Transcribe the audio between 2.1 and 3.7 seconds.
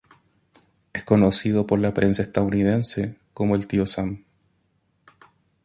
estadounidense como el